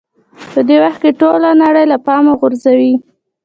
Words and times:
په 0.53 0.59
دې 0.67 0.77
وخت 0.83 0.99
کې 1.03 1.17
ټوله 1.19 1.49
نړۍ 1.63 1.85
له 1.91 1.97
پامه 2.05 2.33
غورځوئ. 2.39 2.91